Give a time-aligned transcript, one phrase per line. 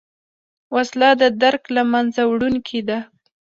[0.75, 2.99] وسله د درک له منځه وړونکې ده